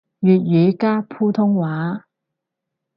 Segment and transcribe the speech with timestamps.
[0.21, 0.39] 粵
[0.71, 2.07] 語加普通話